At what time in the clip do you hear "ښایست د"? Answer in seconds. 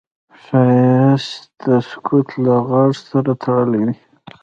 0.41-1.65